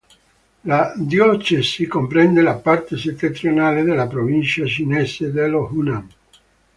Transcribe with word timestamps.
La 0.63 0.93
diocesi 0.97 1.85
comprende 1.85 2.41
la 2.41 2.55
parte 2.55 2.97
settentrionale 2.97 3.83
della 3.83 4.07
provincia 4.07 4.65
cinese 4.65 5.31
dello 5.31 5.69
Hunan. 5.71 6.09